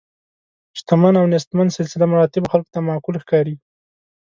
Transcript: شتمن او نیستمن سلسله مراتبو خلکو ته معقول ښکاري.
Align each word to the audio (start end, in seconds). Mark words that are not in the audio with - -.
شتمن 0.77 1.13
او 1.19 1.25
نیستمن 1.33 1.67
سلسله 1.77 2.05
مراتبو 2.11 2.51
خلکو 2.53 2.73
ته 2.75 2.79
معقول 2.87 3.15
ښکاري. 3.23 3.55